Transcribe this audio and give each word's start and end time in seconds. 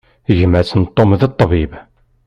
Gma-s 0.39 0.71
n 0.81 0.83
Tom, 0.95 1.11
d 1.19 1.21
ṭṭbib. 1.31 1.71